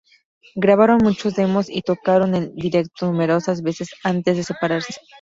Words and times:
Grabaron 0.55 0.97
muchos 1.03 1.35
demos 1.35 1.69
y 1.69 1.83
tocaron 1.83 2.33
en 2.33 2.55
directo 2.55 3.05
numerosas 3.05 3.61
veces 3.61 3.91
antes 4.03 4.35
de 4.35 4.43
separarse. 4.43 4.95